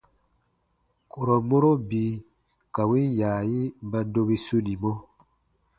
Kurɔ 1.11 1.35
mɔro 1.49 1.71
bii 1.89 2.13
ka 2.73 2.81
win 2.89 3.09
yaayi 3.19 3.61
ba 3.89 3.99
dobi 4.13 4.35
sunimɔ. 4.45 4.91